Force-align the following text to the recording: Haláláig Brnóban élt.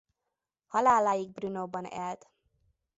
Haláláig 0.67 1.31
Brnóban 1.31 1.85
élt. 1.85 2.27